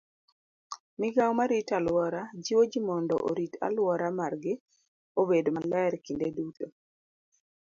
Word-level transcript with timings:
Migao 0.99 1.31
marito 1.39 1.71
aluora 1.79 2.21
jiwo 2.43 2.63
ji 2.71 2.79
mondo 2.87 3.15
orit 3.29 3.53
alwora 3.65 4.07
margi 4.19 4.53
obed 5.21 5.45
maler 5.55 5.93
kinde 6.05 6.27
duto. 6.35 6.65